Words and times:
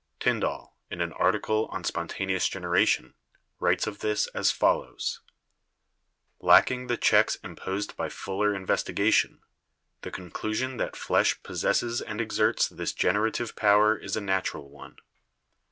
Tyndall, 0.19 0.75
in 0.89 0.99
an 0.99 1.13
article 1.13 1.67
on 1.67 1.83
spon 1.83 2.07
taneous 2.07 2.49
generation, 2.49 3.13
writes 3.59 3.85
of 3.85 3.99
this 3.99 4.25
as 4.33 4.49
follows: 4.51 5.21
"Lacking 6.39 6.87
the 6.87 6.97
checks 6.97 7.35
imposed 7.43 7.95
by 7.95 8.09
fuller 8.09 8.51
investigation, 8.55 9.43
the 10.01 10.09
conclusion 10.09 10.77
that 10.77 10.95
flesh 10.95 11.43
possesses 11.43 12.01
and 12.01 12.19
exerts 12.19 12.67
this 12.67 12.93
generative 12.93 13.55
power 13.55 13.95
is 13.95 14.15
a 14.17 14.21
natural 14.21 14.71
one. 14.71 14.95